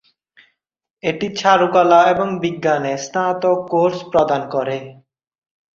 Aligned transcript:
এটি 1.03 1.27
চারুকলা 1.39 1.99
এবং 2.13 2.27
বিজ্ঞানে 2.43 2.93
স্নাতক 3.05 3.57
কোর্স 3.71 3.97
প্রদান 4.11 4.41
করে। 4.53 4.77